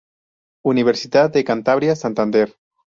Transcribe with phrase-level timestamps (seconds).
[0.65, 2.55] Universidad de Cantabria, Santander.